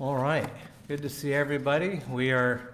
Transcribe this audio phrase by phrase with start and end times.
[0.00, 0.48] All right,
[0.88, 2.00] good to see everybody.
[2.08, 2.72] We are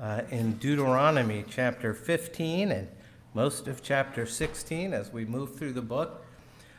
[0.00, 2.88] uh, in Deuteronomy chapter 15 and
[3.34, 6.24] most of chapter 16 as we move through the book.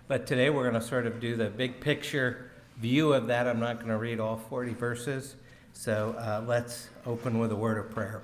[0.08, 3.46] But today we're going to sort of do the big picture view of that.
[3.46, 5.36] I'm not going to read all 40 verses.
[5.74, 8.24] So uh, let's open with a word of prayer.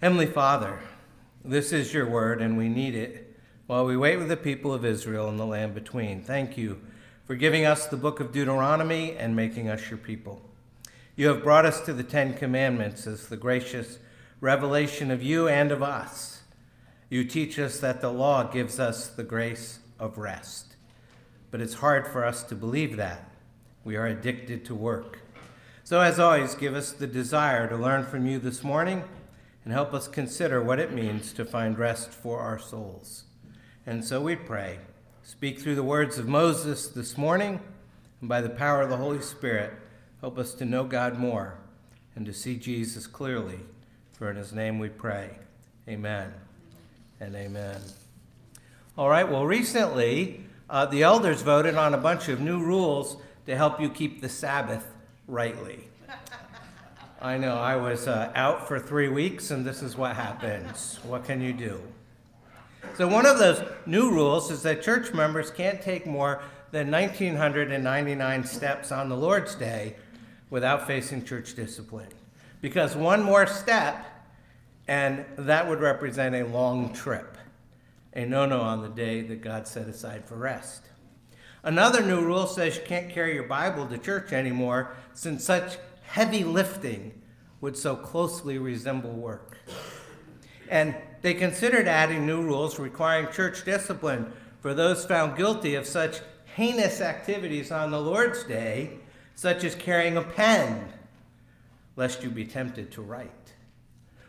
[0.00, 0.78] Heavenly Father,
[1.44, 4.86] this is your word and we need it while we wait with the people of
[4.86, 6.22] Israel in the land between.
[6.22, 6.80] Thank you
[7.28, 10.40] for giving us the book of Deuteronomy and making us your people.
[11.14, 13.98] You have brought us to the Ten Commandments as the gracious
[14.40, 16.40] revelation of you and of us.
[17.10, 20.76] You teach us that the law gives us the grace of rest.
[21.50, 23.30] But it's hard for us to believe that.
[23.84, 25.18] We are addicted to work.
[25.84, 29.04] So, as always, give us the desire to learn from you this morning
[29.64, 33.24] and help us consider what it means to find rest for our souls.
[33.84, 34.78] And so we pray
[35.28, 37.60] Speak through the words of Moses this morning,
[38.20, 39.74] and by the power of the Holy Spirit,
[40.22, 41.58] help us to know God more
[42.16, 43.58] and to see Jesus clearly.
[44.12, 45.38] For in his name we pray.
[45.86, 46.32] Amen
[47.20, 47.78] and amen.
[48.96, 53.54] All right, well, recently uh, the elders voted on a bunch of new rules to
[53.54, 54.86] help you keep the Sabbath
[55.26, 55.90] rightly.
[57.20, 60.98] I know I was uh, out for three weeks, and this is what happens.
[61.04, 61.82] What can you do?
[62.96, 68.44] So, one of those new rules is that church members can't take more than 1,999
[68.44, 69.96] steps on the Lord's Day
[70.50, 72.08] without facing church discipline.
[72.60, 74.04] Because one more step,
[74.86, 77.36] and that would represent a long trip,
[78.14, 80.82] a no no on the day that God set aside for rest.
[81.62, 86.44] Another new rule says you can't carry your Bible to church anymore since such heavy
[86.44, 87.20] lifting
[87.60, 89.47] would so closely resemble work.
[90.68, 96.20] And they considered adding new rules requiring church discipline for those found guilty of such
[96.54, 98.98] heinous activities on the Lord's Day,
[99.34, 100.88] such as carrying a pen,
[101.96, 103.54] lest you be tempted to write,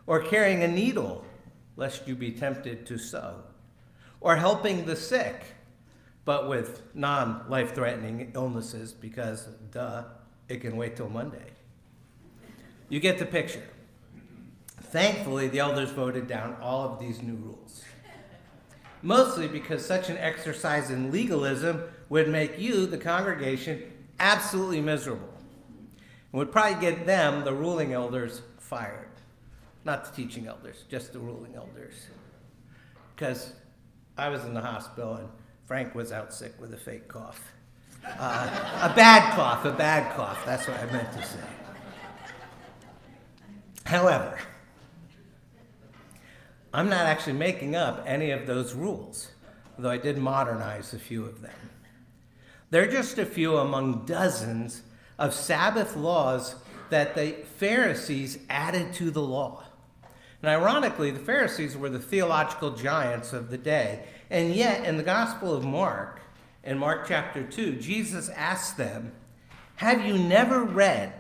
[0.06, 1.26] or carrying a needle,
[1.76, 3.42] lest you be tempted to sew,
[4.22, 5.44] or helping the sick,
[6.26, 10.04] but with non life threatening illnesses, because, duh,
[10.48, 11.52] it can wait till Monday.
[12.90, 13.64] You get the picture.
[14.90, 17.84] Thankfully, the elders voted down all of these new rules.
[19.02, 23.84] Mostly because such an exercise in legalism would make you, the congregation,
[24.20, 25.34] absolutely miserable.
[26.32, 29.10] And would probably get them, the ruling elders, fired.
[29.86, 32.08] Not the teaching elders, just the ruling elders.
[33.16, 33.54] Because
[34.18, 35.30] I was in the hospital and
[35.66, 37.42] Frank was out sick with a fake cough.
[38.04, 40.44] Uh, a bad cough, a bad cough.
[40.46, 41.40] That's what I meant to say.
[43.86, 44.40] However,
[46.74, 49.30] I'm not actually making up any of those rules,
[49.78, 51.52] though I did modernize a few of them.
[52.70, 54.84] They're just a few among dozens
[55.18, 56.56] of Sabbath laws
[56.92, 59.64] that the Pharisees added to the law.
[60.42, 64.06] And ironically, the Pharisees were the theological giants of the day.
[64.30, 66.22] And yet, in the Gospel of Mark,
[66.64, 69.12] in Mark chapter 2, Jesus asked them,
[69.78, 71.14] Have you never read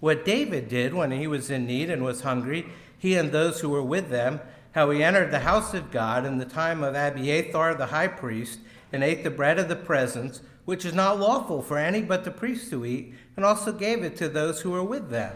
[0.00, 2.66] what David did when he was in need and was hungry?
[3.04, 4.40] He and those who were with them,
[4.72, 8.60] how he entered the house of God in the time of Abiathar the high priest,
[8.90, 12.30] and ate the bread of the presence, which is not lawful for any but the
[12.30, 15.34] priests to eat, and also gave it to those who were with them.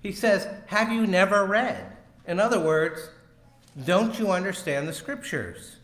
[0.00, 1.94] He says, Have you never read?
[2.26, 3.10] In other words,
[3.84, 5.76] don't you understand the scriptures?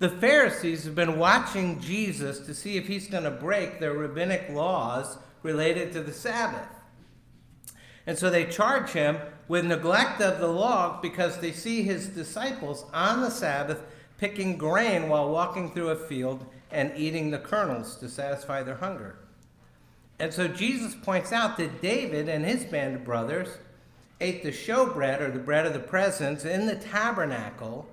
[0.00, 4.48] The Pharisees have been watching Jesus to see if he's going to break their rabbinic
[4.50, 6.73] laws related to the Sabbath.
[8.06, 12.84] And so they charge him with neglect of the law because they see his disciples
[12.92, 13.82] on the Sabbath
[14.18, 19.16] picking grain while walking through a field and eating the kernels to satisfy their hunger.
[20.18, 23.48] And so Jesus points out that David and his band of brothers
[24.20, 27.86] ate the showbread or the bread of the presence in the tabernacle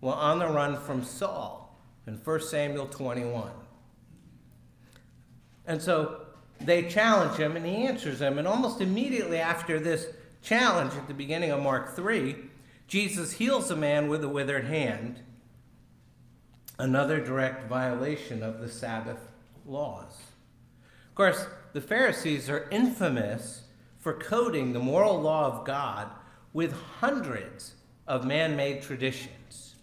[0.00, 1.74] while on the run from Saul
[2.06, 3.50] in 1 Samuel 21.
[5.66, 6.23] And so
[6.60, 8.38] they challenge him and he answers them.
[8.38, 10.06] And almost immediately after this
[10.42, 12.36] challenge at the beginning of Mark 3,
[12.86, 15.20] Jesus heals a man with a withered hand,
[16.78, 19.28] another direct violation of the Sabbath
[19.66, 20.12] laws.
[21.08, 23.62] Of course, the Pharisees are infamous
[23.98, 26.10] for coding the moral law of God
[26.52, 27.74] with hundreds
[28.06, 29.76] of man made traditions.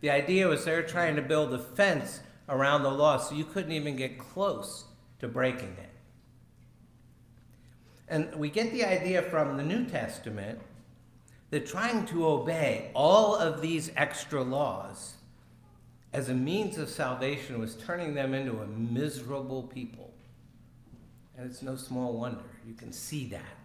[0.00, 3.44] The idea was they were trying to build a fence around the law so you
[3.44, 4.84] couldn't even get close
[5.20, 5.90] to breaking it.
[8.08, 10.58] And we get the idea from the New Testament
[11.50, 15.14] that trying to obey all of these extra laws
[16.12, 20.12] as a means of salvation was turning them into a miserable people.
[21.36, 22.42] And it's no small wonder.
[22.66, 23.56] You can see that.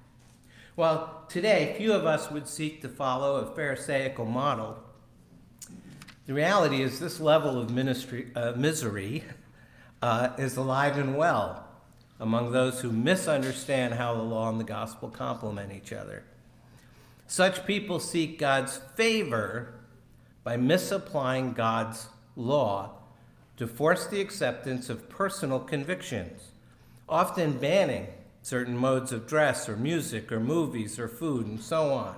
[0.75, 4.77] Well, today, few of us would seek to follow a Pharisaical model.
[6.27, 9.23] The reality is, this level of ministry, uh, misery
[10.05, 11.65] uh, is alive and well
[12.19, 16.23] among those who misunderstand how the law and the gospel complement each other.
[17.25, 19.73] Such people seek God's favor
[20.43, 22.05] by misapplying God's
[22.35, 22.91] law
[23.57, 26.51] to force the acceptance of personal convictions,
[27.09, 28.05] often banning
[28.43, 32.15] certain modes of dress or music or movies or food and so on.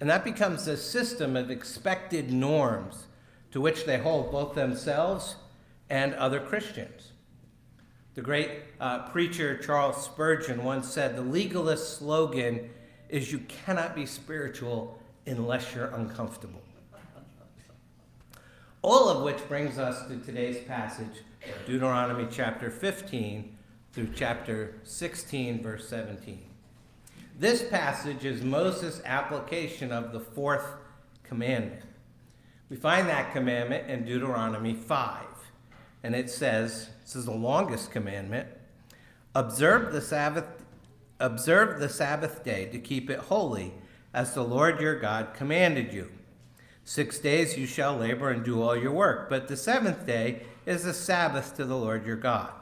[0.00, 3.08] And that becomes a system of expected norms
[3.50, 5.34] to which they hold both themselves
[5.90, 7.12] and other Christians.
[8.14, 8.50] The great
[8.80, 12.70] uh, preacher Charles Spurgeon once said the legalist slogan
[13.08, 16.62] is you cannot be spiritual unless you're uncomfortable.
[18.82, 21.22] All of which brings us to today's passage,
[21.66, 23.56] Deuteronomy chapter 15
[23.92, 26.42] through chapter 16, verse 17.
[27.38, 30.66] This passage is Moses' application of the fourth
[31.22, 31.82] commandment.
[32.68, 35.24] We find that commandment in Deuteronomy 5,
[36.02, 38.48] and it says, this is the longest commandment,
[39.34, 40.44] observe the Sabbath
[41.20, 43.72] observe the Sabbath day to keep it holy
[44.14, 46.10] as the Lord your God commanded you.
[46.84, 50.84] Six days you shall labor and do all your work, but the seventh day is
[50.84, 52.52] a Sabbath to the Lord your God.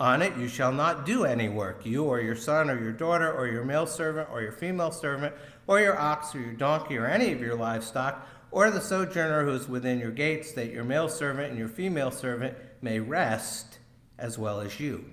[0.00, 3.32] On it you shall not do any work, you or your son or your daughter
[3.32, 5.34] or your male servant or your female servant
[5.68, 9.52] or your ox or your donkey or any of your livestock or the sojourner who
[9.52, 13.78] is within your gates, that your male servant and your female servant may rest
[14.18, 15.06] as well as you.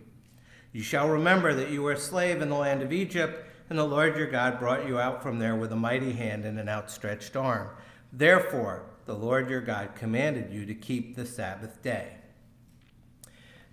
[0.73, 3.85] You shall remember that you were a slave in the land of Egypt, and the
[3.85, 7.35] Lord your God brought you out from there with a mighty hand and an outstretched
[7.35, 7.69] arm.
[8.11, 12.15] Therefore, the Lord your God commanded you to keep the Sabbath day.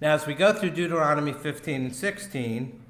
[0.01, 2.81] Now, as we go through Deuteronomy 15 and 16,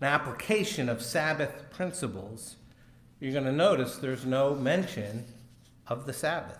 [0.00, 2.56] an application of Sabbath principles,
[3.18, 5.24] you're going to notice there's no mention
[5.88, 6.58] of the Sabbath.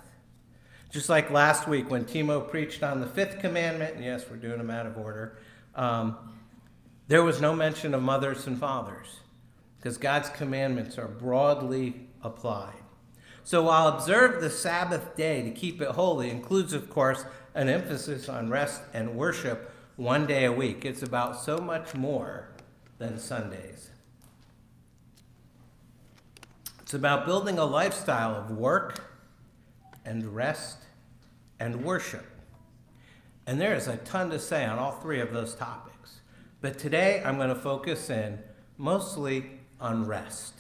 [0.91, 4.59] Just like last week when Timo preached on the fifth commandment, and yes, we're doing
[4.59, 5.39] them out of order,
[5.75, 6.17] um,
[7.09, 9.21] there was no mention of mothers and fathers
[9.79, 12.75] because God's commandments are broadly applied.
[13.43, 18.29] So while observe the Sabbath day to keep it holy includes, of course, an emphasis
[18.29, 20.85] on rest and worship one day a week.
[20.85, 22.49] It's about so much more
[22.99, 23.91] than Sundays.
[26.81, 29.14] It's about building a lifestyle of work
[30.05, 30.79] and rest
[31.61, 32.27] and worship.
[33.47, 36.21] And there is a ton to say on all three of those topics.
[36.61, 38.39] But today I'm going to focus in
[38.79, 40.55] mostly on rest.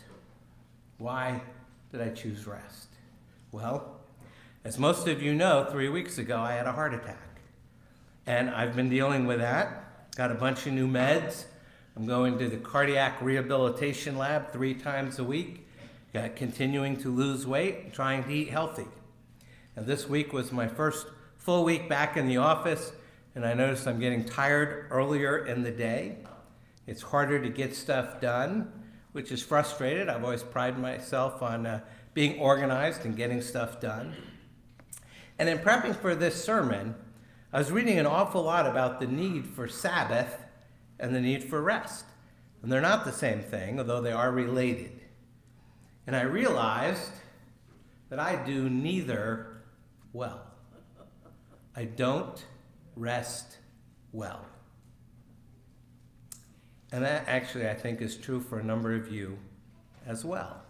[0.98, 1.40] Why
[1.90, 2.88] did I choose rest?
[3.52, 4.00] Well,
[4.64, 7.40] as most of you know, three weeks ago I had a heart attack.
[8.26, 10.14] And I've been dealing with that.
[10.16, 11.44] Got a bunch of new meds.
[11.96, 15.66] I'm going to the cardiac rehabilitation lab three times a week.
[16.12, 18.86] Got continuing to lose weight, trying to eat healthy.
[19.76, 22.92] And this week was my first full week back in the office,
[23.34, 26.18] and I noticed I'm getting tired earlier in the day.
[26.86, 28.72] It's harder to get stuff done,
[29.12, 30.08] which is frustrated.
[30.08, 31.80] I've always prided myself on uh,
[32.14, 34.14] being organized and getting stuff done.
[35.40, 36.94] And in prepping for this sermon,
[37.52, 40.44] I was reading an awful lot about the need for Sabbath
[41.00, 42.04] and the need for rest.
[42.62, 45.00] And they're not the same thing, although they are related.
[46.06, 47.10] And I realized
[48.10, 49.53] that I do neither
[50.14, 50.40] well.
[51.76, 52.42] I don't
[52.96, 53.58] rest
[54.12, 54.46] well.
[56.90, 59.36] And that actually, I think, is true for a number of you
[60.06, 60.62] as well.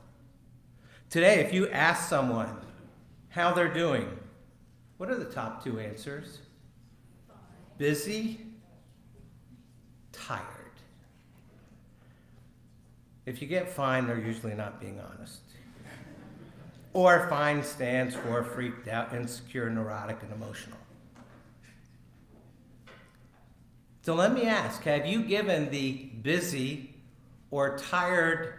[1.11, 2.57] Today, if you ask someone
[3.29, 4.09] how they're doing,
[4.97, 6.41] what are the top two answers?
[7.79, 8.41] busy,
[10.13, 10.41] tired.
[13.27, 15.41] If you get fine, they're usually not being honest.
[16.95, 20.79] Or fine stands for freaked out, insecure, neurotic, and emotional.
[24.03, 26.95] So let me ask have you given the busy
[27.51, 28.55] or tired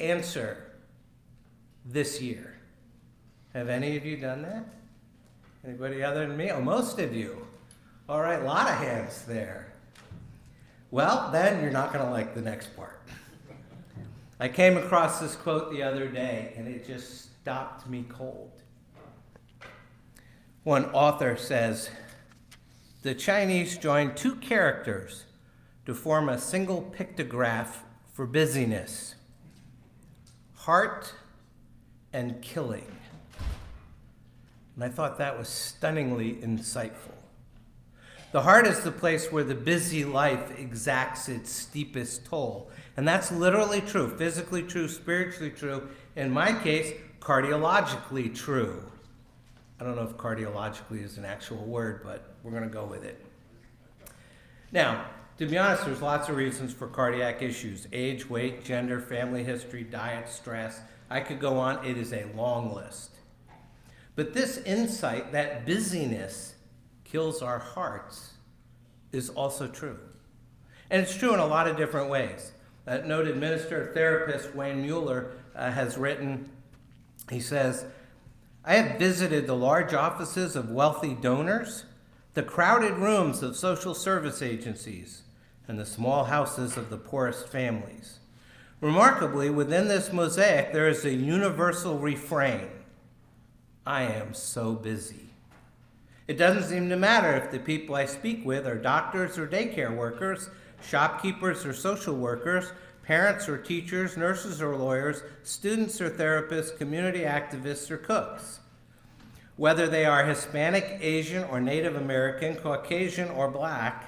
[0.00, 0.72] answer
[1.84, 2.54] this year?
[3.52, 4.64] Have any of you done that?
[5.66, 6.50] Anybody other than me?
[6.50, 7.46] Oh, most of you.
[8.08, 9.72] All right, a lot of hands there.
[10.90, 13.00] Well, then you're not going to like the next part.
[14.38, 18.50] I came across this quote the other day and it just stopped me cold.
[20.64, 21.90] One author says
[23.02, 25.26] The Chinese joined two characters
[25.84, 27.68] to form a single pictograph
[28.12, 29.14] for busyness
[30.56, 31.14] heart
[32.12, 32.90] and killing.
[34.74, 37.14] And I thought that was stunningly insightful.
[38.32, 42.70] The heart is the place where the busy life exacts its steepest toll.
[42.96, 45.88] And that's literally true, physically true, spiritually true.
[46.16, 46.92] In my case,
[47.26, 48.80] cardiologically true.
[49.80, 53.02] I don't know if cardiologically is an actual word, but we're going to go with
[53.02, 53.20] it.
[54.70, 55.06] Now,
[55.38, 59.82] to be honest, there's lots of reasons for cardiac issues age, weight, gender, family history,
[59.82, 60.80] diet, stress.
[61.10, 63.10] I could go on, it is a long list.
[64.14, 66.54] But this insight, that busyness
[67.02, 68.34] kills our hearts,
[69.10, 69.98] is also true.
[70.90, 72.52] And it's true in a lot of different ways.
[72.84, 76.50] That noted minister therapist Wayne Muller uh, has written,
[77.30, 77.84] he says,
[78.64, 81.84] I have visited the large offices of wealthy donors,
[82.34, 85.22] the crowded rooms of social service agencies,
[85.68, 88.18] and the small houses of the poorest families.
[88.80, 92.68] Remarkably, within this mosaic, there is a universal refrain
[93.86, 95.30] I am so busy.
[96.26, 99.96] It doesn't seem to matter if the people I speak with are doctors or daycare
[99.96, 100.50] workers,
[100.82, 102.72] shopkeepers or social workers,
[103.06, 108.58] parents or teachers, nurses or lawyers, students or therapists, community activists or cooks.
[109.56, 114.04] Whether they are Hispanic, Asian, or Native American, Caucasian, or black,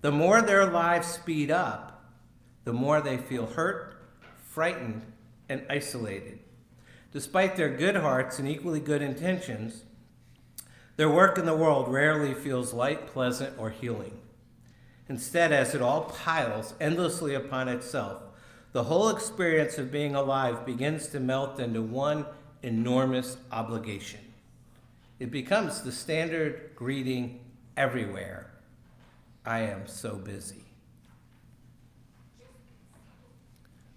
[0.00, 2.14] the more their lives speed up,
[2.64, 3.96] the more they feel hurt,
[4.48, 5.02] frightened,
[5.48, 6.38] and isolated.
[7.12, 9.82] Despite their good hearts and equally good intentions,
[10.96, 14.20] their work in the world rarely feels light, pleasant, or healing.
[15.08, 18.27] Instead, as it all piles endlessly upon itself,
[18.72, 22.26] the whole experience of being alive begins to melt into one
[22.62, 24.20] enormous obligation.
[25.18, 27.40] It becomes the standard greeting
[27.76, 28.50] everywhere
[29.44, 30.64] I am so busy.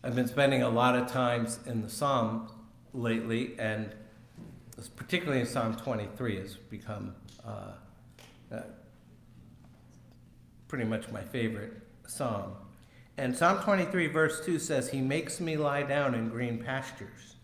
[0.04, 2.50] I've been spending a lot of times in the Psalms
[2.94, 3.94] lately, and
[4.96, 7.14] particularly in Psalm 23 has become
[7.46, 7.74] uh,
[8.52, 8.62] uh,
[10.68, 11.74] pretty much my favorite
[12.08, 12.54] psalm.
[13.18, 17.36] And Psalm 23, verse 2 says, He makes me lie down in green pastures.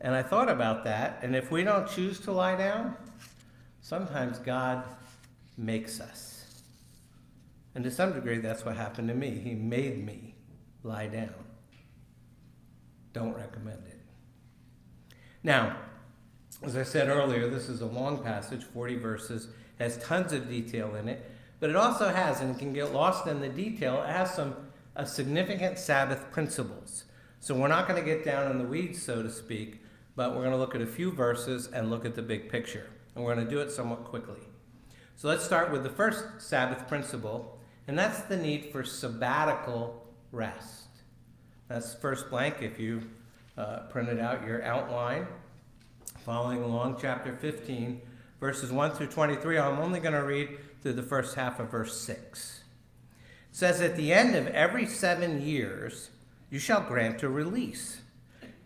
[0.00, 2.94] And I thought about that, and if we don't choose to lie down,
[3.80, 4.84] sometimes God
[5.56, 6.62] makes us.
[7.74, 9.30] And to some degree, that's what happened to me.
[9.30, 10.34] He made me
[10.82, 11.34] lie down.
[13.12, 14.00] Don't recommend it.
[15.42, 15.76] Now,
[16.62, 20.94] as I said earlier, this is a long passage, 40 verses, has tons of detail
[20.96, 24.10] in it, but it also has, and it can get lost in the detail, it
[24.10, 24.54] has some
[24.96, 27.04] uh, significant Sabbath principles.
[27.40, 29.82] So we're not going to get down in the weeds, so to speak,
[30.16, 32.88] but we're going to look at a few verses and look at the big picture.
[33.14, 34.40] And we're going to do it somewhat quickly.
[35.16, 40.86] So let's start with the first Sabbath principle, and that's the need for sabbatical rest.
[41.68, 43.02] That's first blank if you
[43.56, 45.26] uh, printed out your outline.
[46.24, 48.00] Following along, chapter 15,
[48.40, 49.58] verses 1 through 23.
[49.58, 52.62] I'm only going to read through the first half of verse 6.
[53.50, 56.10] It says, At the end of every seven years,
[56.50, 58.00] you shall grant a release.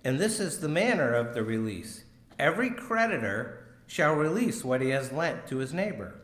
[0.05, 2.05] And this is the manner of the release
[2.39, 6.15] every creditor shall release what he has lent to his neighbor.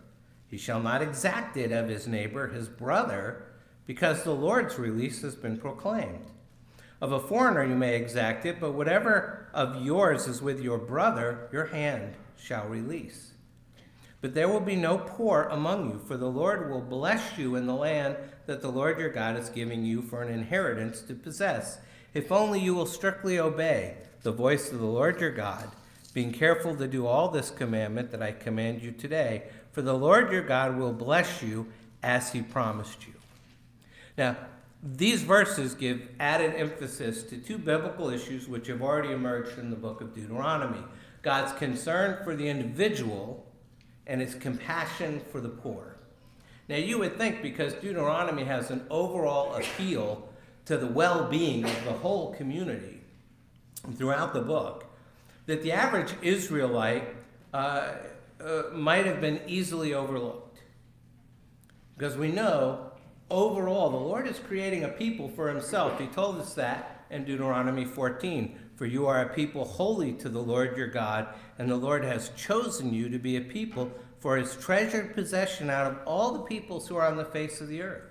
[0.48, 3.44] He shall not exact it of his neighbor, his brother,
[3.86, 6.30] because the Lord's release has been proclaimed.
[7.00, 11.48] Of a foreigner you may exact it, but whatever of yours is with your brother,
[11.52, 13.32] your hand shall release.
[14.20, 17.66] But there will be no poor among you, for the Lord will bless you in
[17.66, 21.78] the land that the Lord your God is giving you for an inheritance to possess,
[22.14, 25.70] if only you will strictly obey the voice of the Lord your God,
[26.14, 30.32] being careful to do all this commandment that I command you today, for the Lord
[30.32, 31.68] your God will bless you
[32.02, 33.14] as he promised you.
[34.16, 34.36] Now,
[34.82, 39.76] these verses give added emphasis to two biblical issues which have already emerged in the
[39.76, 40.82] book of Deuteronomy
[41.22, 43.44] God's concern for the individual
[44.08, 45.96] and his compassion for the poor.
[46.68, 50.28] Now, you would think because Deuteronomy has an overall appeal
[50.66, 53.00] to the well being of the whole community
[53.96, 54.84] throughout the book,
[55.46, 57.04] that the average Israelite
[57.54, 57.94] uh,
[58.40, 60.60] uh, might have been easily overlooked.
[61.96, 62.92] Because we know
[63.30, 65.98] overall, the Lord is creating a people for himself.
[65.98, 68.58] He told us that in Deuteronomy 14.
[68.78, 71.26] For you are a people holy to the Lord your God,
[71.58, 75.90] and the Lord has chosen you to be a people for his treasured possession out
[75.90, 78.04] of all the peoples who are on the face of the earth.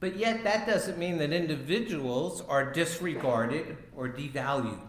[0.00, 4.80] But yet, that doesn't mean that individuals are disregarded or devalued.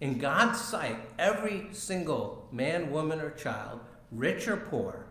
[0.00, 3.78] In God's sight, every single man, woman, or child,
[4.10, 5.06] rich or poor,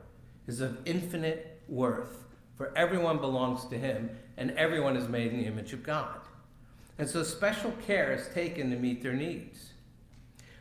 [0.48, 2.26] is of infinite worth
[2.60, 6.20] for everyone belongs to him, and everyone is made in the image of God.
[7.00, 9.72] And so special care is taken to meet their needs.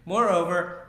[0.06, 0.88] Moreover,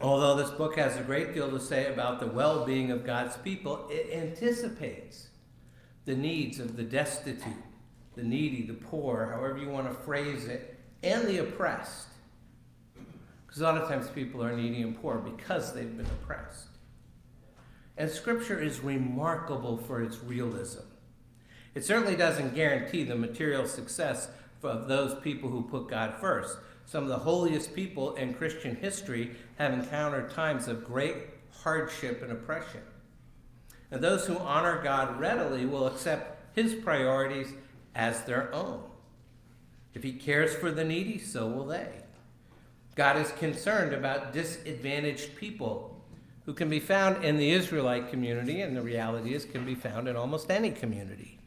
[0.00, 3.36] Although this book has a great deal to say about the well being of God's
[3.38, 5.28] people, it anticipates
[6.04, 7.64] the needs of the destitute,
[8.14, 12.06] the needy, the poor, however you want to phrase it, and the oppressed.
[13.44, 16.68] Because a lot of times people are needy and poor because they've been oppressed.
[17.96, 20.82] And Scripture is remarkable for its realism.
[21.74, 24.28] It certainly doesn't guarantee the material success
[24.62, 26.58] of those people who put God first.
[26.84, 31.16] Some of the holiest people in Christian history have encountered times of great
[31.62, 32.80] hardship and oppression.
[33.90, 37.52] And those who honor God readily will accept his priorities
[37.94, 38.82] as their own.
[39.94, 41.88] If he cares for the needy, so will they.
[42.94, 46.02] God is concerned about disadvantaged people
[46.46, 50.08] who can be found in the Israelite community, and the reality is can be found
[50.08, 51.37] in almost any community.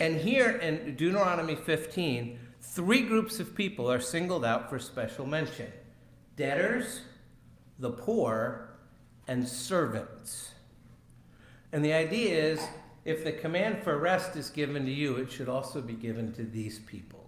[0.00, 5.70] And here in Deuteronomy 15, three groups of people are singled out for special mention
[6.36, 7.02] debtors,
[7.78, 8.70] the poor,
[9.28, 10.52] and servants.
[11.72, 12.66] And the idea is
[13.04, 16.44] if the command for rest is given to you, it should also be given to
[16.44, 17.26] these people.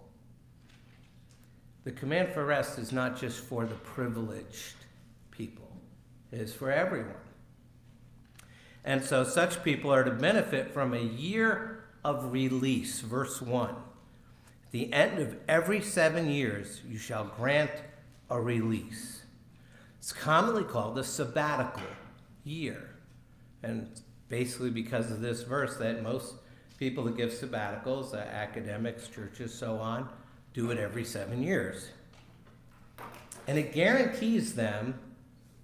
[1.83, 4.77] The command for rest is not just for the privileged
[5.29, 5.71] people,
[6.31, 7.13] it is for everyone.
[8.83, 13.01] And so such people are to benefit from a year of release.
[13.01, 13.75] Verse 1 At
[14.71, 17.71] the end of every seven years, you shall grant
[18.29, 19.23] a release.
[19.99, 21.83] It's commonly called the sabbatical
[22.43, 22.89] year.
[23.61, 23.89] And
[24.27, 26.35] basically, because of this verse, that most
[26.77, 30.09] people that give sabbaticals, uh, academics, churches, so on,
[30.53, 31.89] do it every seven years.
[33.47, 34.99] And it guarantees them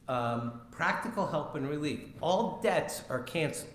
[0.07, 1.99] um, practical help and relief.
[2.21, 3.71] All debts are canceled.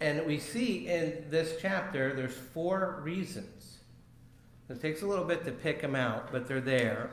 [0.00, 3.78] And we see in this chapter, there's four reasons.
[4.68, 7.10] It takes a little bit to pick them out, but they're there.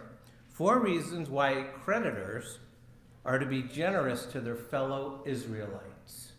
[0.50, 2.60] Four reasons why creditors
[3.26, 6.32] are to be generous to their fellow Israelites.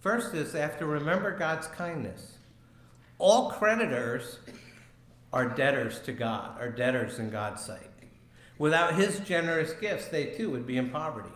[0.00, 2.38] First is they have to remember God's kindness.
[3.18, 4.38] All creditors
[5.32, 7.90] are debtors to God, are debtors in God's sight.
[8.58, 11.34] Without his generous gifts, they too would be in poverty.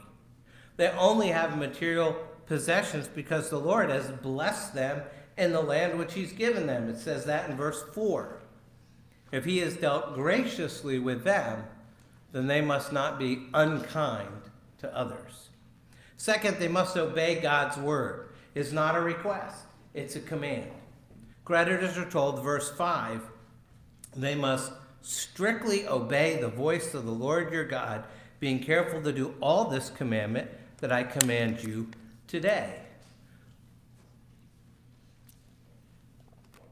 [0.77, 2.17] They only have material
[2.49, 5.03] possessions because the Lord has blessed them
[5.37, 6.89] in the land which he's given them.
[6.89, 8.41] It says that in verse 4.
[9.31, 11.65] If he has dealt graciously with them,
[12.33, 15.51] then they must not be unkind to others.
[16.17, 18.31] Second, they must obey God's word.
[18.55, 20.71] It's not a request, it's a command.
[21.45, 23.23] Creditors are told, verse 5,
[24.17, 28.05] they must strictly obey the voice of the Lord your God,
[28.41, 31.89] being careful to do all this commandment that I command you
[32.29, 32.83] today.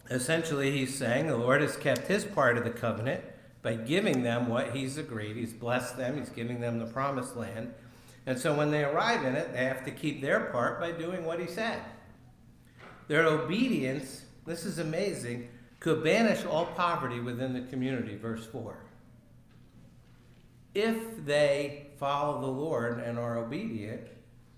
[0.08, 3.24] Essentially, he's saying the Lord has kept his part of the covenant
[3.62, 5.34] by giving them what he's agreed.
[5.34, 7.74] He's blessed them, he's giving them the promised land.
[8.26, 11.24] And so when they arrive in it, they have to keep their part by doing
[11.24, 11.80] what he said.
[13.08, 15.48] Their obedience, this is amazing,
[15.80, 18.76] could banish all poverty within the community, verse 4.
[20.74, 24.02] If they follow the Lord and are obedient,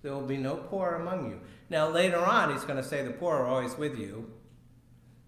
[0.09, 1.39] there will be no poor among you.
[1.69, 4.31] Now, later on, he's going to say the poor are always with you.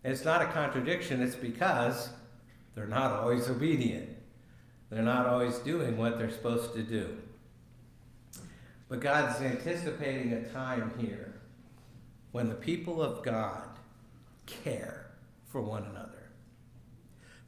[0.02, 2.08] It's not a contradiction, it's because
[2.74, 4.08] they're not always obedient.
[4.88, 7.18] They're not always doing what they're supposed to do.
[8.88, 11.34] But God's anticipating a time here
[12.32, 13.68] when the people of God
[14.46, 15.10] care
[15.44, 16.30] for one another.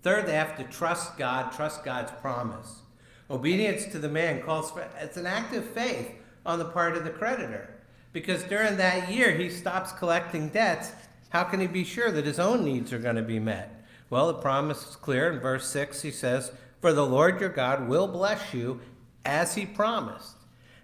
[0.02, 2.82] Third, they have to trust God, trust God's promise.
[3.30, 6.10] Obedience to the man calls for it's an act of faith
[6.44, 7.74] on the part of the creditor.
[8.12, 10.92] Because during that year, he stops collecting debts.
[11.30, 13.84] How can he be sure that his own needs are going to be met?
[14.10, 15.32] Well, the promise is clear.
[15.32, 18.80] In verse 6, he says, For the Lord your God will bless you
[19.24, 20.36] as he promised.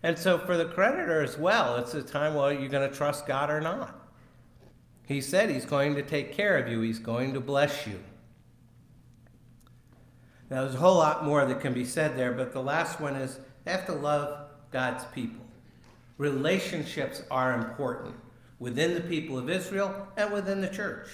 [0.03, 3.27] And so for the creditor as well, it's a time, well, you're going to trust
[3.27, 3.95] God or not.
[5.07, 7.99] He said he's going to take care of you, he's going to bless you.
[10.51, 13.17] Now, there's a whole lot more that can be said there, but the last one
[13.17, 15.45] is they have to love God's people.
[16.19, 18.17] Relationships are important
[18.59, 21.09] within the people of Israel and within the church.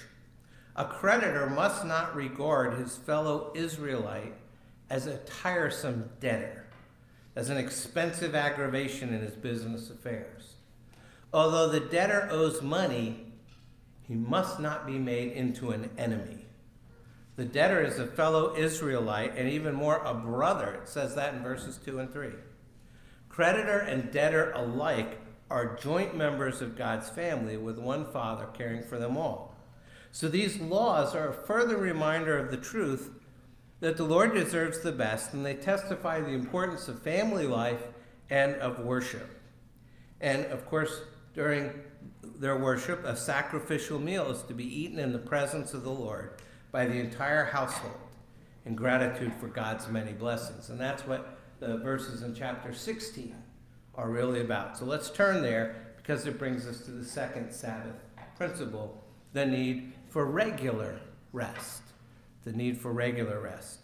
[0.77, 4.35] A creditor must not regard his fellow Israelite
[4.89, 6.65] as a tiresome debtor,
[7.37, 10.55] as an expensive aggravation in his business affairs.
[11.35, 13.27] Although the debtor owes money,
[14.09, 16.47] he must not be made into an enemy.
[17.37, 20.81] The debtor is a fellow Israelite and even more a brother.
[20.83, 22.31] It says that in verses 2 and 3.
[23.35, 25.19] Creditor and debtor alike
[25.51, 29.57] are joint members of God's family with one Father caring for them all.
[30.13, 33.11] So these laws are a further reminder of the truth
[33.81, 37.83] that the Lord deserves the best, and they testify the importance of family life
[38.31, 39.29] and of worship.
[40.21, 41.01] And of course,
[41.35, 41.73] during
[42.23, 46.41] their worship, a sacrificial meal is to be eaten in the presence of the Lord
[46.71, 47.99] by the entire household
[48.65, 50.71] in gratitude for God's many blessings.
[50.71, 53.35] And that's what the verses in chapter 16
[53.95, 54.77] are really about.
[54.77, 57.97] So let's turn there because it brings us to the second Sabbath
[58.37, 61.01] principle the need for regular
[61.33, 61.83] rest.
[62.45, 63.81] The need for regular rest.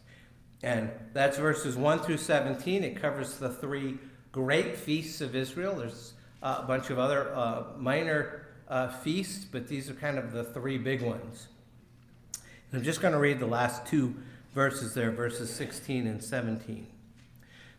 [0.63, 2.85] And that's verses 1 through 17.
[2.85, 3.99] It covers the three
[4.33, 5.77] great feasts of Israel.
[5.77, 10.45] There's a bunch of other uh, minor uh, feasts, but these are kind of the
[10.45, 11.49] three big ones.
[12.71, 14.15] And I'm just going to read the last two
[14.55, 16.87] verses there, verses 16 and 17.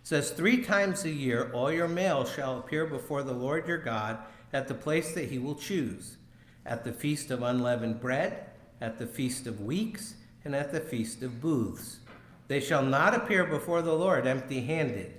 [0.04, 4.18] Says, Three times a year all your males shall appear before the Lord your God
[4.54, 6.18] at the place that he will choose,
[6.66, 8.46] at the feast of unleavened bread,
[8.82, 12.00] at the feast of weeks, and at the feast of booths.
[12.48, 15.14] They shall not appear before the Lord empty handed.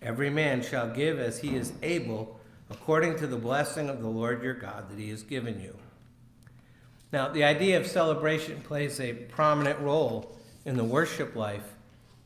[0.00, 4.42] Every man shall give as he is able, according to the blessing of the Lord
[4.42, 5.76] your God that he has given you.
[7.12, 11.74] Now, the idea of celebration plays a prominent role in the worship life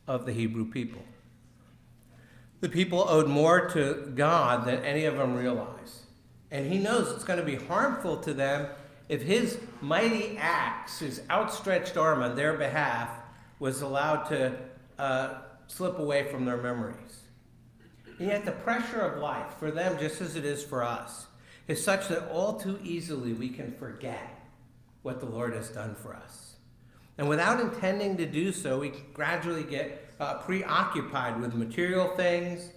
[0.07, 1.01] of the Hebrew people.
[2.59, 6.01] The people owed more to God than any of them realized.
[6.49, 8.67] And he knows it's going to be harmful to them
[9.09, 13.09] if his mighty axe, his outstretched arm on their behalf,
[13.59, 14.55] was allowed to
[14.97, 15.35] uh,
[15.67, 17.23] slip away from their memories.
[18.19, 21.27] And yet, the pressure of life, for them just as it is for us,
[21.67, 24.49] is such that all too easily we can forget
[25.03, 26.55] what the Lord has done for us.
[27.17, 32.71] And without intending to do so, we gradually get uh, preoccupied with material things,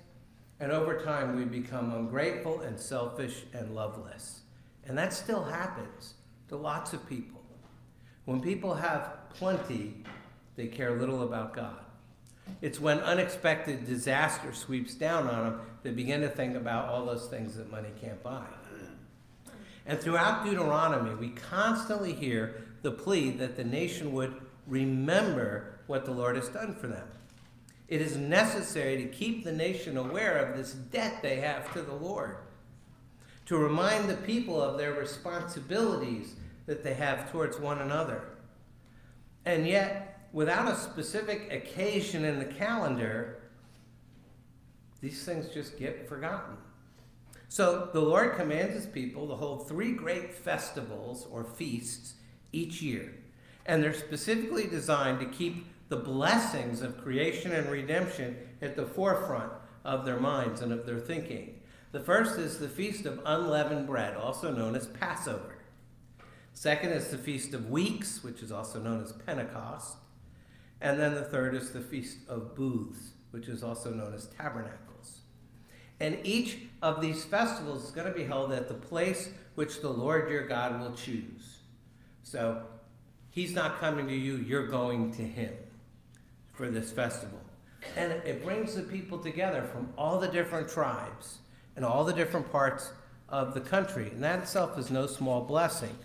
[0.58, 4.40] and over time we become ungrateful and selfish and loveless.
[4.84, 6.14] And that still happens
[6.48, 7.40] to lots of people.
[8.24, 10.04] When people have plenty,
[10.56, 11.78] they care little about God.
[12.60, 17.26] It's when unexpected disaster sweeps down on them they begin to think about all those
[17.28, 18.44] things that money can't buy.
[19.86, 24.34] And throughout Deuteronomy, we constantly hear the plea that the nation would
[24.66, 27.08] remember what the Lord has done for them.
[27.90, 31.92] It is necessary to keep the nation aware of this debt they have to the
[31.92, 32.36] Lord,
[33.46, 38.22] to remind the people of their responsibilities that they have towards one another.
[39.44, 43.42] And yet, without a specific occasion in the calendar,
[45.00, 46.56] these things just get forgotten.
[47.48, 52.14] So the Lord commands his people to hold three great festivals or feasts
[52.52, 53.14] each year.
[53.66, 59.52] And they're specifically designed to keep the blessings of creation and redemption at the forefront
[59.84, 61.60] of their minds and of their thinking.
[61.90, 65.56] The first is the Feast of Unleavened Bread, also known as Passover.
[66.52, 69.96] Second is the Feast of Weeks, which is also known as Pentecost.
[70.80, 75.22] And then the third is the Feast of Booths, which is also known as Tabernacles.
[75.98, 79.90] And each of these festivals is going to be held at the place which the
[79.90, 81.58] Lord your God will choose.
[82.22, 82.62] So
[83.30, 85.52] he's not coming to you, you're going to him
[86.60, 87.40] for this festival.
[87.96, 91.38] And it brings the people together from all the different tribes
[91.74, 92.92] and all the different parts
[93.30, 94.10] of the country.
[94.10, 95.96] And that itself is no small blessing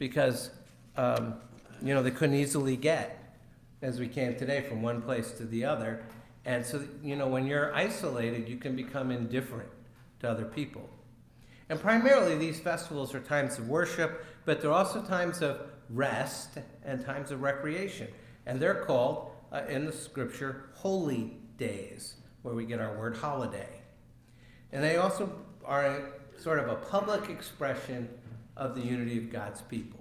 [0.00, 0.50] because,
[0.96, 1.34] um,
[1.80, 3.36] you know, they couldn't easily get,
[3.82, 6.04] as we can today, from one place to the other.
[6.44, 9.68] And so, you know, when you're isolated, you can become indifferent
[10.20, 10.90] to other people.
[11.68, 17.04] And primarily, these festivals are times of worship, but they're also times of rest and
[17.04, 18.08] times of recreation.
[18.46, 23.80] And they're called, uh, in the scripture, holy days, where we get our word holiday.
[24.72, 25.32] And they also
[25.64, 26.02] are a,
[26.40, 28.08] sort of a public expression
[28.56, 30.00] of the unity of God's people.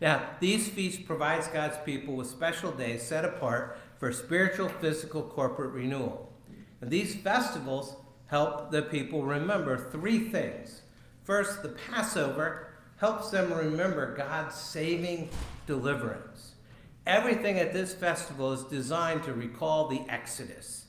[0.00, 5.72] Now, these feasts provides God's people with special days set apart for spiritual, physical, corporate
[5.72, 6.32] renewal.
[6.80, 10.82] And these festivals help the people remember three things.
[11.24, 15.30] First, the Passover helps them remember God's saving
[15.66, 16.52] deliverance.
[17.08, 20.88] Everything at this festival is designed to recall the Exodus,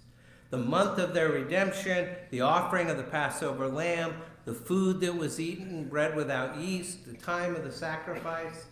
[0.50, 5.40] the month of their redemption, the offering of the Passover lamb, the food that was
[5.40, 8.66] eaten, bread without yeast, the time of the sacrifice.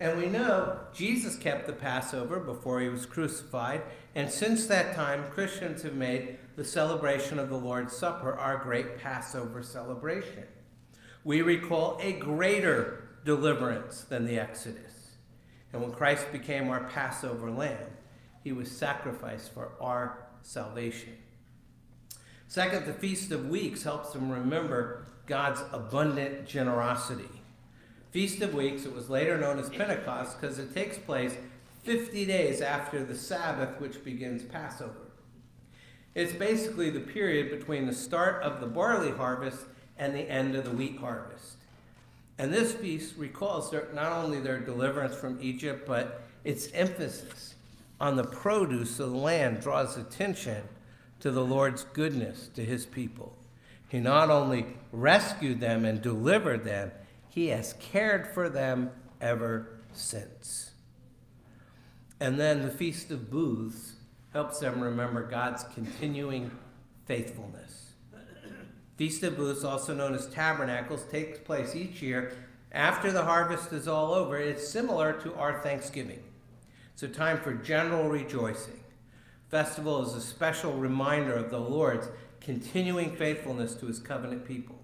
[0.00, 3.82] And we know Jesus kept the Passover before he was crucified,
[4.16, 8.98] and since that time, Christians have made the celebration of the Lord's Supper our great
[8.98, 10.42] Passover celebration.
[11.22, 14.87] We recall a greater deliverance than the Exodus.
[15.72, 17.90] And when Christ became our Passover lamb,
[18.42, 21.14] he was sacrificed for our salvation.
[22.46, 27.28] Second, the Feast of Weeks helps them remember God's abundant generosity.
[28.10, 31.36] Feast of Weeks, it was later known as Pentecost because it takes place
[31.82, 35.10] 50 days after the Sabbath, which begins Passover.
[36.14, 39.66] It's basically the period between the start of the barley harvest
[39.98, 41.56] and the end of the wheat harvest.
[42.38, 47.56] And this feast recalls their, not only their deliverance from Egypt, but its emphasis
[48.00, 50.62] on the produce of the land draws attention
[51.20, 53.36] to the Lord's goodness to his people.
[53.88, 56.92] He not only rescued them and delivered them,
[57.28, 60.70] he has cared for them ever since.
[62.20, 63.94] And then the Feast of Booths
[64.32, 66.50] helps them remember God's continuing
[67.06, 67.87] faithfulness.
[68.98, 72.32] Feast of Booths, also known as Tabernacles, takes place each year
[72.72, 74.36] after the harvest is all over.
[74.36, 76.22] It's similar to our Thanksgiving.
[76.92, 78.80] It's a time for general rejoicing.
[79.50, 82.08] Festival is a special reminder of the Lord's
[82.40, 84.80] continuing faithfulness to his covenant people.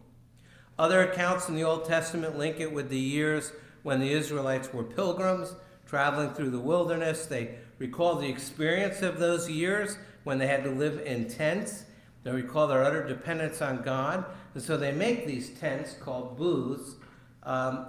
[0.79, 4.85] Other accounts in the Old Testament link it with the years when the Israelites were
[4.85, 7.27] pilgrims traveling through the wilderness.
[7.27, 11.85] They recall the experience of those years when they had to live in tents.
[12.25, 14.25] They recall their utter dependence on God.
[14.55, 16.97] And so they make these tents called booths
[17.43, 17.87] um,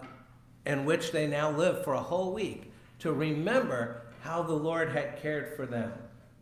[0.65, 5.21] in which they now live for a whole week to remember how the Lord had
[5.21, 5.91] cared for them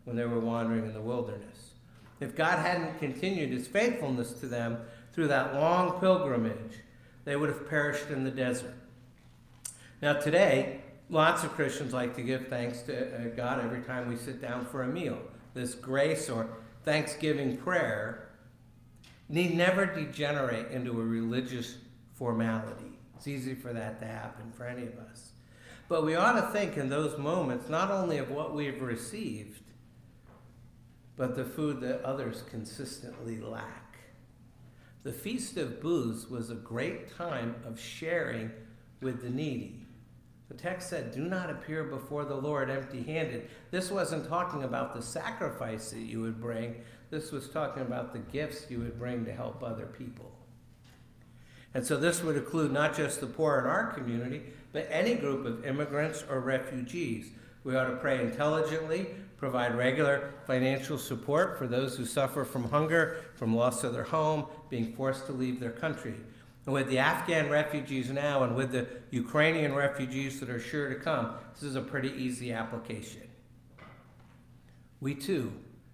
[0.04, 1.70] when they were wandering in the wilderness.
[2.20, 4.78] If God hadn't continued his faithfulness to them
[5.12, 6.80] through that long pilgrimage,
[7.24, 8.74] they would have perished in the desert.
[10.02, 10.80] Now, today,
[11.10, 14.66] lots of Christians like to give thanks to uh, God every time we sit down
[14.66, 15.18] for a meal.
[15.54, 16.48] This grace or
[16.84, 18.28] thanksgiving prayer
[19.28, 21.78] need never degenerate into a religious
[22.12, 22.98] formality.
[23.16, 25.32] It's easy for that to happen for any of us.
[25.88, 29.60] But we ought to think in those moments not only of what we've received,
[31.16, 33.96] but the food that others consistently lack.
[35.04, 38.50] The Feast of Booths was a great time of sharing
[39.00, 39.83] with the needy.
[40.48, 43.48] The text said, Do not appear before the Lord empty handed.
[43.70, 46.76] This wasn't talking about the sacrifice that you would bring,
[47.10, 50.32] this was talking about the gifts you would bring to help other people.
[51.72, 55.46] And so this would include not just the poor in our community, but any group
[55.46, 57.30] of immigrants or refugees.
[57.62, 63.24] We ought to pray intelligently, provide regular financial support for those who suffer from hunger,
[63.34, 66.14] from loss of their home, being forced to leave their country.
[66.66, 70.94] And with the Afghan refugees now and with the Ukrainian refugees that are sure to
[70.94, 73.22] come, this is a pretty easy application.
[75.00, 75.52] We too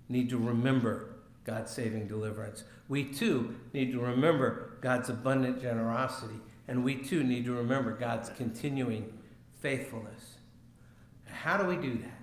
[0.08, 2.62] need to remember God's saving deliverance.
[2.88, 6.40] We too need to remember God's abundant generosity.
[6.68, 9.12] And we too need to remember God's continuing
[9.60, 10.36] faithfulness.
[11.26, 12.20] How do we do that?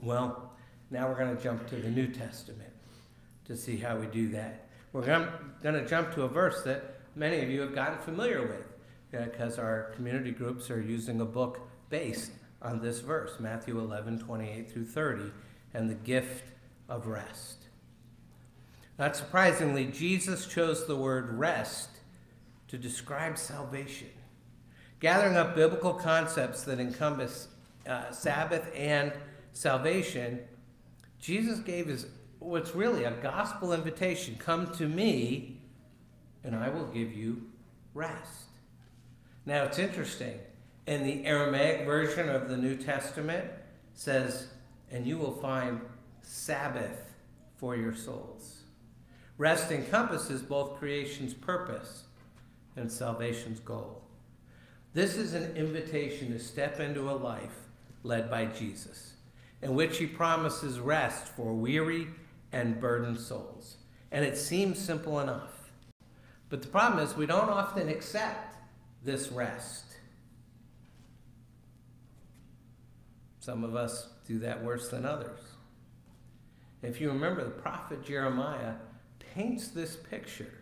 [0.00, 0.52] Well,
[0.90, 2.72] now we're going to jump to the New Testament
[3.44, 4.66] to see how we do that.
[4.92, 8.66] We're going to jump to a verse that many of you have gotten familiar with
[9.10, 14.70] because our community groups are using a book based on this verse, Matthew 11, 28
[14.70, 15.30] through 30,
[15.74, 16.44] and the gift
[16.88, 17.58] of rest.
[18.98, 21.90] Not surprisingly, Jesus chose the word rest
[22.68, 24.08] to describe salvation,
[25.00, 27.48] gathering up biblical concepts that encompass
[27.86, 29.12] uh, Sabbath and
[29.52, 30.40] salvation,
[31.20, 32.06] Jesus gave his
[32.38, 35.61] what's really a gospel invitation come to me
[36.44, 37.42] and I will give you
[37.94, 38.48] rest.
[39.46, 40.38] Now it's interesting.
[40.86, 43.44] In the Aramaic version of the New Testament
[43.94, 44.48] says,
[44.90, 45.80] and you will find
[46.22, 47.14] Sabbath
[47.56, 48.62] for your souls.
[49.38, 52.04] Rest encompasses both creation's purpose
[52.76, 54.02] and salvation's goal.
[54.94, 57.68] This is an invitation to step into a life
[58.02, 59.12] led by Jesus
[59.62, 62.08] in which he promises rest for weary
[62.50, 63.76] and burdened souls.
[64.10, 65.61] And it seems simple enough.
[66.52, 68.58] But the problem is, we don't often accept
[69.02, 69.86] this rest.
[73.40, 75.40] Some of us do that worse than others.
[76.82, 78.74] If you remember, the prophet Jeremiah
[79.34, 80.52] paints this picture.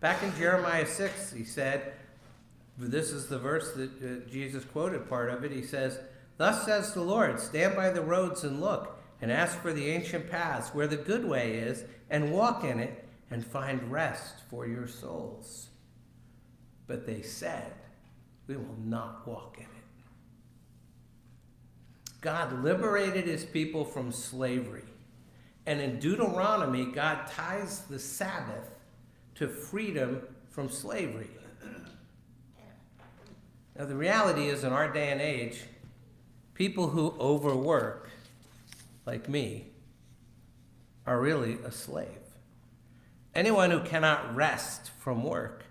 [0.00, 1.92] Back in Jeremiah 6, he said,
[2.76, 5.52] this is the verse that uh, Jesus quoted part of it.
[5.52, 5.96] He says,
[6.38, 10.28] Thus says the Lord Stand by the roads and look, and ask for the ancient
[10.28, 14.86] paths where the good way is, and walk in it, and find rest for your
[14.86, 15.68] souls.
[16.86, 17.72] But they said,
[18.46, 19.68] We will not walk in it.
[22.20, 24.84] God liberated his people from slavery.
[25.66, 28.76] And in Deuteronomy, God ties the Sabbath
[29.36, 31.30] to freedom from slavery.
[33.76, 35.64] Now, the reality is, in our day and age,
[36.54, 38.10] People who overwork,
[39.06, 39.66] like me,
[41.04, 42.23] are really a slave.
[43.34, 45.64] Anyone who cannot rest from work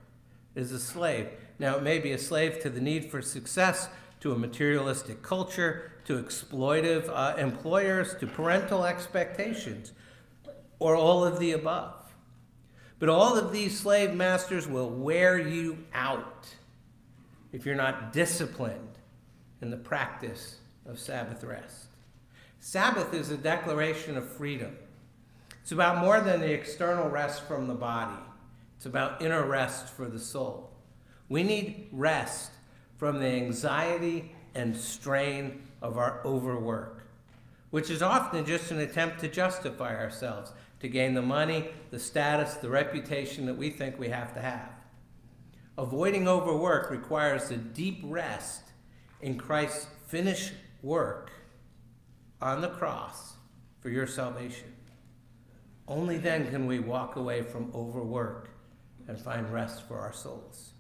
[0.54, 1.30] is a slave.
[1.60, 3.88] Now, it may be a slave to the need for success,
[4.20, 9.94] to a materialistic culture, to exploitive uh, employers, to parental expectations,
[10.80, 11.96] or all of the above.
[13.00, 16.48] But all of these slave masters will wear you out
[17.54, 18.98] if you're not disciplined
[19.62, 21.88] in the practice of Sabbath rest.
[22.60, 24.76] Sabbath is a declaration of freedom.
[25.64, 28.22] It's about more than the external rest from the body,
[28.76, 30.72] it's about inner rest for the soul.
[31.30, 32.52] We need rest
[32.98, 37.08] from the anxiety and strain of our overwork,
[37.70, 42.56] which is often just an attempt to justify ourselves, to gain the money, the status,
[42.56, 44.70] the reputation that we think we have to have.
[45.78, 48.64] Avoiding overwork requires a deep rest
[49.22, 51.32] in Christ's finished work
[52.42, 53.36] on the cross
[53.80, 54.73] for your salvation.
[55.88, 58.50] Only then can we walk away from overwork
[59.08, 60.72] and find rest for our souls.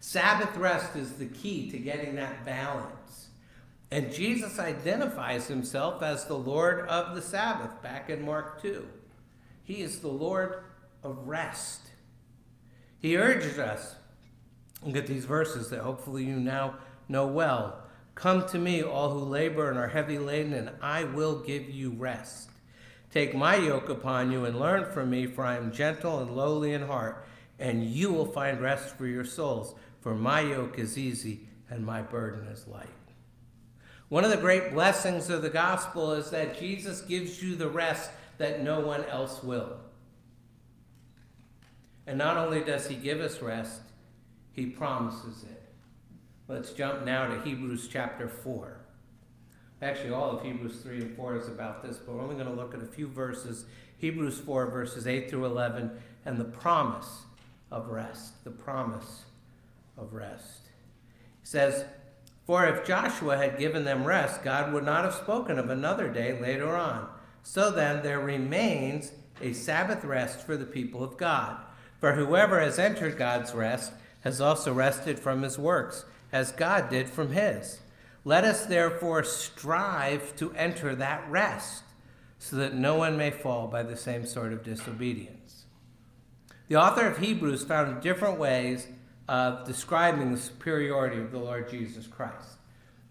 [0.00, 3.28] Sabbath rest is the key to getting that balance.
[3.90, 8.86] And Jesus identifies himself as the Lord of the Sabbath back in Mark 2.
[9.62, 10.64] He is the Lord
[11.02, 11.80] of rest.
[12.98, 13.96] He urges us,
[14.82, 16.76] look at these verses that hopefully you now
[17.08, 17.82] know well.
[18.14, 21.90] Come to me, all who labor and are heavy laden, and I will give you
[21.90, 22.50] rest.
[23.12, 26.72] Take my yoke upon you and learn from me, for I am gentle and lowly
[26.72, 27.26] in heart,
[27.58, 29.74] and you will find rest for your souls.
[30.00, 32.88] For my yoke is easy and my burden is light.
[34.08, 38.10] One of the great blessings of the gospel is that Jesus gives you the rest
[38.38, 39.76] that no one else will.
[42.06, 43.82] And not only does he give us rest,
[44.52, 45.62] he promises it.
[46.48, 48.79] Let's jump now to Hebrews chapter 4.
[49.82, 52.52] Actually, all of Hebrews 3 and 4 is about this, but we're only going to
[52.52, 53.64] look at a few verses
[53.98, 55.90] Hebrews 4, verses 8 through 11,
[56.24, 57.22] and the promise
[57.70, 58.44] of rest.
[58.44, 59.24] The promise
[59.98, 60.62] of rest.
[61.40, 61.84] He says,
[62.46, 66.38] For if Joshua had given them rest, God would not have spoken of another day
[66.40, 67.08] later on.
[67.42, 69.12] So then, there remains
[69.42, 71.58] a Sabbath rest for the people of God.
[71.98, 77.08] For whoever has entered God's rest has also rested from his works, as God did
[77.08, 77.80] from his.
[78.24, 81.84] Let us therefore strive to enter that rest,
[82.38, 85.64] so that no one may fall by the same sort of disobedience.
[86.68, 88.86] The author of Hebrews found different ways
[89.28, 92.58] of describing the superiority of the Lord Jesus Christ.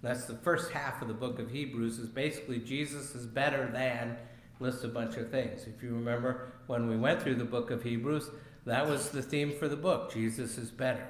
[0.02, 4.18] That's the first half of the book of Hebrews is basically Jesus is better than
[4.60, 5.68] lists a bunch of things.
[5.68, 8.30] If you remember when we went through the book of Hebrews,
[8.66, 10.14] that was the theme for the book.
[10.14, 11.08] Jesus is better.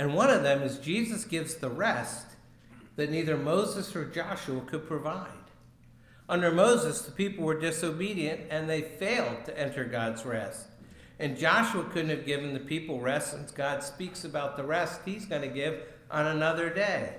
[0.00, 2.24] And one of them is Jesus gives the rest
[2.96, 5.28] that neither Moses or Joshua could provide.
[6.26, 10.68] Under Moses, the people were disobedient and they failed to enter God's rest.
[11.18, 15.26] And Joshua couldn't have given the people rest since God speaks about the rest he's
[15.26, 17.16] going to give on another day.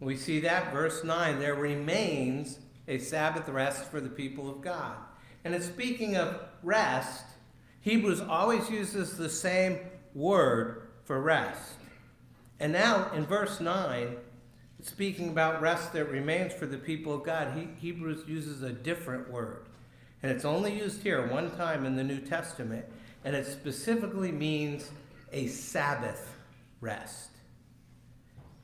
[0.00, 4.96] We see that, verse 9, there remains a Sabbath rest for the people of God.
[5.44, 7.22] And in speaking of rest,
[7.82, 9.78] Hebrews always uses the same
[10.14, 11.75] word for rest.
[12.60, 14.16] And now in verse 9,
[14.82, 19.30] speaking about rest that remains for the people of God, he, Hebrews uses a different
[19.30, 19.66] word.
[20.22, 22.84] And it's only used here one time in the New Testament,
[23.24, 24.90] and it specifically means
[25.32, 26.34] a Sabbath
[26.80, 27.30] rest.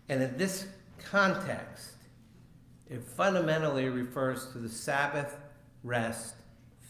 [0.09, 0.67] And in this
[1.05, 1.93] context,
[2.89, 5.37] it fundamentally refers to the Sabbath
[5.83, 6.35] rest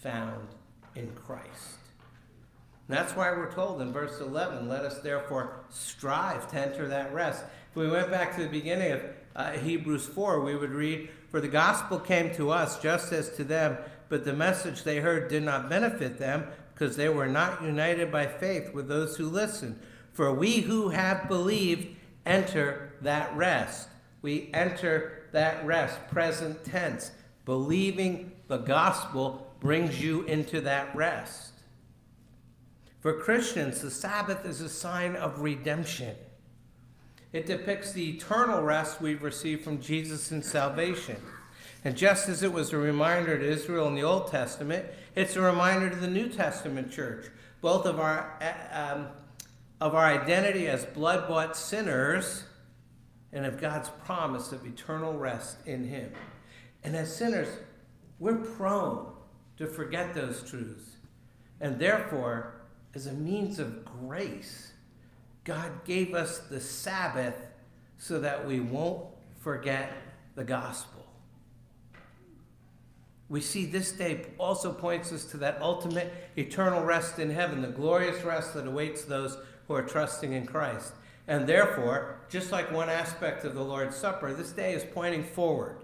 [0.03, 0.49] found
[0.95, 1.79] in Christ.
[2.89, 7.15] And that's why we're told in verse 11, let us therefore strive to enter that
[7.15, 7.45] rest.
[7.71, 9.03] If we went back to the beginning of
[9.35, 13.45] uh, Hebrews 4, we would read, For the gospel came to us just as to
[13.45, 18.11] them, but the message they heard did not benefit them because they were not united
[18.11, 19.81] by faith with those who listened.
[20.13, 23.89] For we who have believed enter that rest.
[24.21, 27.13] We enter that rest, present tense.
[27.45, 31.52] Believing the gospel brings you into that rest.
[33.03, 36.15] For Christians, the Sabbath is a sign of redemption.
[37.33, 41.17] It depicts the eternal rest we've received from Jesus in salvation.
[41.85, 45.41] And just as it was a reminder to Israel in the Old Testament, it's a
[45.41, 47.27] reminder to the New Testament church,
[47.61, 48.39] both of our,
[48.71, 49.09] um,
[49.81, 52.45] of our identity as blood bought sinners
[53.33, 56.13] and of God's promise of eternal rest in Him.
[56.85, 57.49] And as sinners,
[58.21, 59.13] we're prone
[59.57, 60.99] to forget those truths.
[61.61, 62.52] And therefore,
[62.95, 64.73] as a means of grace,
[65.45, 67.37] God gave us the Sabbath
[67.99, 69.07] so that we won't
[69.41, 69.93] forget
[70.35, 71.03] the gospel
[73.33, 77.69] we see this day also points us to that ultimate eternal rest in heaven, the
[77.69, 80.93] glorious rest that awaits those who are trusting in Christ.
[81.27, 85.79] And therefore, just like one aspect of the Lord's Supper, this day is pointing forward.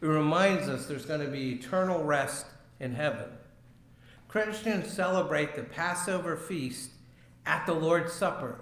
[0.00, 2.46] It reminds us there's going to be eternal rest
[2.78, 3.26] in heaven.
[4.34, 6.90] Christians celebrate the Passover feast
[7.46, 8.58] at the Lord's Supper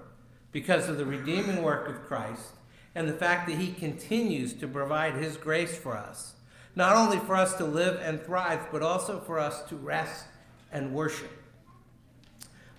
[0.51, 2.51] because of the redeeming work of Christ
[2.95, 6.35] and the fact that he continues to provide his grace for us,
[6.77, 10.27] not only for us to live and thrive, but also for us to rest
[10.71, 11.33] and worship.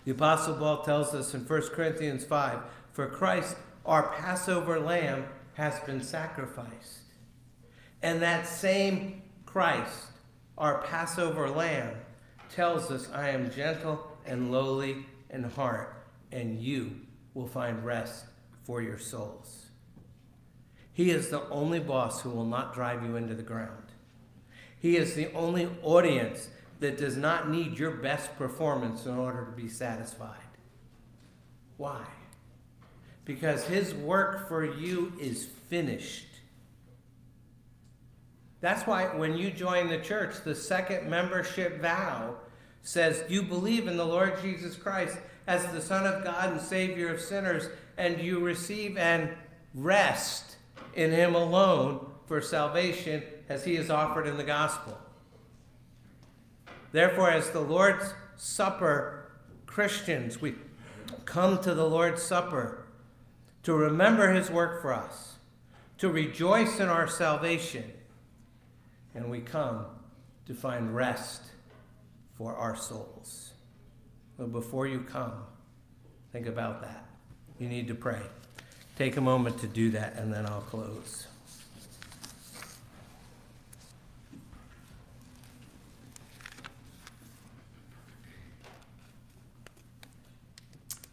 [0.06, 2.60] The Apostle Paul tells us in 1 Corinthians 5
[2.92, 3.56] For Christ,
[3.88, 5.26] our Passover lamb,
[5.56, 7.00] has been sacrificed.
[8.04, 10.10] And that same Christ,
[10.60, 11.96] our Passover lamb,
[12.56, 17.02] tells us, I am gentle and lowly in heart, and you
[17.34, 18.26] will find rest
[18.64, 19.66] for your souls.
[20.94, 23.92] He is the only boss who will not drive you into the ground.
[24.80, 26.50] He is the only audience
[26.80, 30.38] that does not need your best performance in order to be satisfied.
[31.78, 32.06] Why?
[33.26, 36.28] Because his work for you is finished.
[38.64, 42.36] That's why when you join the church, the second membership vow
[42.82, 47.14] says, You believe in the Lord Jesus Christ as the Son of God and Savior
[47.14, 49.32] of sinners, and you receive and
[49.76, 50.56] rest
[50.94, 54.98] in Him alone for salvation as He is offered in the gospel.
[56.94, 59.30] Therefore, as the Lord's Supper
[59.66, 60.56] Christians, we
[61.26, 62.86] come to the Lord's Supper
[63.64, 65.34] to remember His work for us,
[65.98, 67.92] to rejoice in our salvation,
[69.16, 69.86] and we come
[70.46, 71.42] to find rest
[72.38, 73.52] for our souls.
[74.38, 75.34] But before you come,
[76.32, 77.06] think about that.
[77.60, 78.22] You need to pray.
[78.98, 81.28] Take a moment to do that, and then I'll close.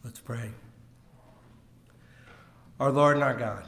[0.02, 0.50] Let's pray.
[2.78, 3.66] Our Lord and our God,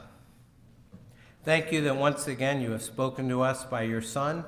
[1.43, 4.45] thank you that once again you have spoken to us by your Son.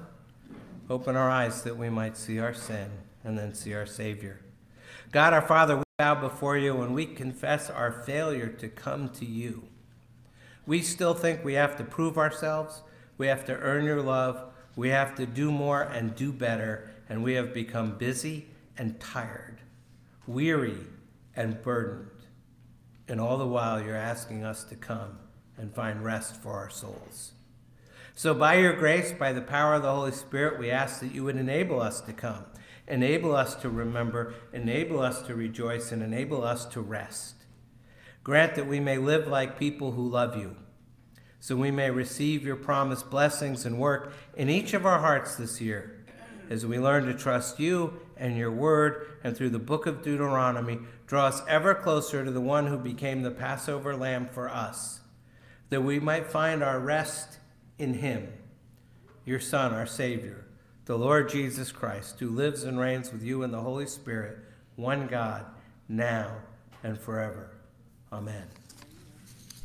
[0.89, 2.89] Open our eyes that we might see our sin
[3.23, 4.39] and then see our Savior.
[5.11, 9.25] God our Father, we bow before you and we confess our failure to come to
[9.25, 9.63] you.
[10.65, 12.81] We still think we have to prove ourselves,
[13.17, 14.41] we have to earn your love,
[14.75, 19.59] we have to do more and do better, and we have become busy and tired,
[20.27, 20.77] weary
[21.35, 22.09] and burdened.
[23.07, 25.19] And all the while, you're asking us to come
[25.57, 27.31] and find rest for our souls.
[28.13, 31.23] So, by your grace, by the power of the Holy Spirit, we ask that you
[31.25, 32.45] would enable us to come
[32.87, 37.35] Enable us to remember, enable us to rejoice, and enable us to rest.
[38.23, 40.55] Grant that we may live like people who love you,
[41.39, 45.59] so we may receive your promised blessings and work in each of our hearts this
[45.59, 45.91] year
[46.47, 50.79] as we learn to trust you and your word, and through the book of Deuteronomy,
[51.07, 54.99] draw us ever closer to the one who became the Passover lamb for us,
[55.69, 57.39] that we might find our rest
[57.77, 58.31] in him,
[59.25, 60.45] your Son, our Savior
[60.85, 64.37] the Lord Jesus Christ, who lives and reigns with you in the Holy Spirit,
[64.75, 65.45] one God,
[65.89, 66.31] now
[66.83, 67.49] and forever.
[68.13, 68.45] Amen.